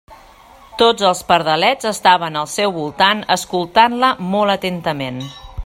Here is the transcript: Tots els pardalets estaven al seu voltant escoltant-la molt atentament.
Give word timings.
Tots 0.81 1.05
els 1.09 1.19
pardalets 1.27 1.89
estaven 1.91 2.39
al 2.41 2.49
seu 2.55 2.73
voltant 2.79 3.23
escoltant-la 3.37 4.11
molt 4.33 4.55
atentament. 4.55 5.25